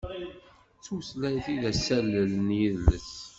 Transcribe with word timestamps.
D 0.77 0.81
tutlayt 0.85 1.45
ay 1.51 1.57
d 1.61 1.63
asalel 1.71 2.31
n 2.47 2.47
yidles. 2.59 3.11